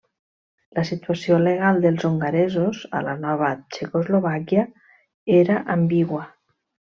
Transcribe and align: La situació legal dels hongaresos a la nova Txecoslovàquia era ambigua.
La 0.77 0.83
situació 0.89 1.35
legal 1.41 1.81
dels 1.83 2.05
hongaresos 2.09 2.79
a 3.01 3.03
la 3.09 3.13
nova 3.27 3.51
Txecoslovàquia 3.75 4.65
era 5.43 5.61
ambigua. 5.77 6.27